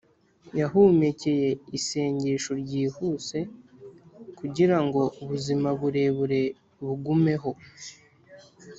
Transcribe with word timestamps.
yahumekeye 0.59 1.49
isengesho 1.77 2.51
ryihuse 2.61 3.37
kugirango 4.39 4.99
ubuzima 5.21 5.69
burebure 5.79 6.41
bugumeho 6.85 7.51